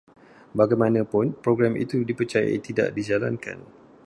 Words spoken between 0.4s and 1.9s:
Bagaimanapun, program